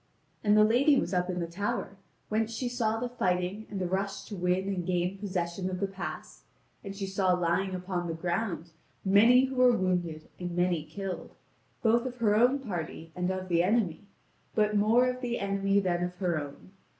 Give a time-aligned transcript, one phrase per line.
[0.43, 1.95] And the lady was up in the tower,
[2.27, 5.85] whence she saw the fighting and the rush to win and gain possession of the
[5.85, 6.45] pass,
[6.83, 8.71] and she saw lying upon the ground
[9.05, 11.35] many who were wounded and many killed,
[11.83, 14.07] both of her own party and of the enemy,
[14.55, 16.71] but more of the enemy than of her own.